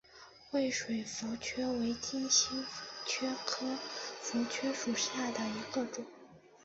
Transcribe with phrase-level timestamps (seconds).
[0.49, 2.65] 惠水茯蕨为金星
[3.05, 3.67] 蕨科
[4.23, 6.03] 茯蕨属下的一个种。